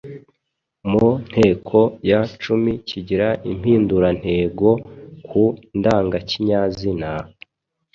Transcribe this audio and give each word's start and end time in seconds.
Mu 0.91 1.07
nteko 1.25 1.79
ya 2.09 2.21
cumi 2.41 2.71
kigira 2.87 3.27
impindurantego 3.51 4.69
ku 5.27 5.43
ndangakinyazina, 5.77 7.11